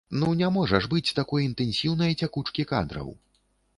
[0.19, 3.17] Ну не можа ж быць такой інтэнсіўнай цякучкі кадраў!